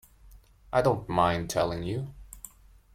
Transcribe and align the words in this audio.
I 0.73 0.81
don't 0.81 1.07
mind 1.07 1.51
telling 1.51 1.83
you. 1.83 2.11